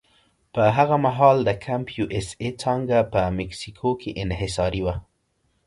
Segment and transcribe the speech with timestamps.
[0.53, 4.95] په هغه مهال د کمپ یو اس اې څانګه په مکسیکو کې انحصاري وه.